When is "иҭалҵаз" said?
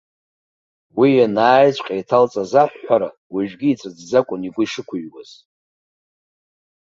2.01-2.51